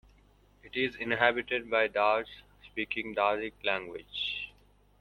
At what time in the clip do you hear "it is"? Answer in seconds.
0.63-0.95